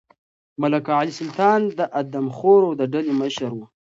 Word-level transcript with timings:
ملک 0.61 0.85
علي 0.99 1.13
سلطان 1.19 1.59
د 1.79 1.81
آدمخورو 2.01 2.69
د 2.79 2.81
ډلې 2.93 3.13
مشر 3.21 3.49
و. 3.53 3.59